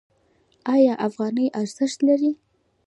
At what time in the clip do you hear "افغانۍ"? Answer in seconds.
1.07-1.47